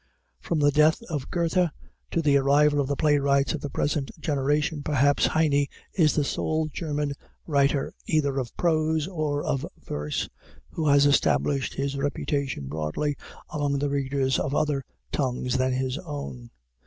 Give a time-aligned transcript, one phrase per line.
[0.39, 1.53] From the death of Goethe
[2.09, 6.69] to the arrival of the playwrights of the present generation, perhaps Heine is the sole
[6.73, 7.13] German
[7.45, 10.27] writer either of prose or of verse
[10.71, 13.15] who has established his reputation broadly
[13.51, 16.49] among the readers of other tongues than his own.